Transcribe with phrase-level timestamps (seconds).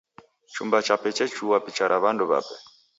[0.53, 2.55] Chumba chape chechua picha ra w'andu w'ape.